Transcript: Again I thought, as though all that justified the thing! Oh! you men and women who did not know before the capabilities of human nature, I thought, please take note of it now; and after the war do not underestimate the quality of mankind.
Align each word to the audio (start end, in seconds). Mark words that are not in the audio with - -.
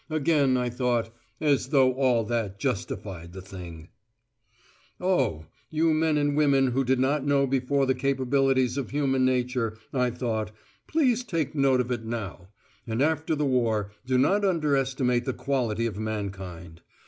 Again 0.09 0.57
I 0.57 0.71
thought, 0.71 1.13
as 1.39 1.67
though 1.69 1.93
all 1.93 2.23
that 2.23 2.59
justified 2.59 3.33
the 3.33 3.41
thing! 3.43 3.89
Oh! 4.99 5.45
you 5.69 5.93
men 5.93 6.17
and 6.17 6.35
women 6.35 6.69
who 6.71 6.83
did 6.83 6.97
not 6.99 7.23
know 7.23 7.45
before 7.45 7.85
the 7.85 7.93
capabilities 7.93 8.77
of 8.79 8.89
human 8.89 9.25
nature, 9.25 9.77
I 9.93 10.09
thought, 10.09 10.53
please 10.87 11.23
take 11.23 11.53
note 11.53 11.81
of 11.81 11.91
it 11.91 12.03
now; 12.03 12.49
and 12.87 12.99
after 12.99 13.35
the 13.35 13.45
war 13.45 13.91
do 14.03 14.17
not 14.17 14.43
underestimate 14.43 15.25
the 15.25 15.33
quality 15.35 15.85
of 15.85 15.99
mankind. 15.99 16.81